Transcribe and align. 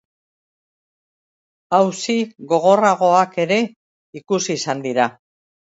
Auzi 1.81 2.17
gogorragoak 2.55 3.39
ere 3.47 3.61
ikusi 4.25 4.59
izan 4.61 4.85
dira. 4.91 5.11